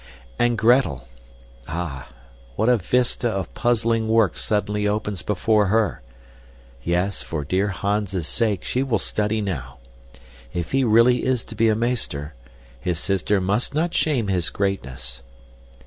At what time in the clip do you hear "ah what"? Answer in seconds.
1.67-2.69